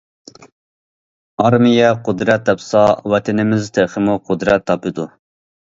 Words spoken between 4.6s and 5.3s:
تاپىدۇ.